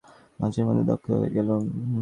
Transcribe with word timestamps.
মাঝের 0.39 0.63
থেকে 0.67 0.83
দগ্ধ 0.89 1.07
হয়ে 1.11 1.29
গেলুম। 1.35 1.63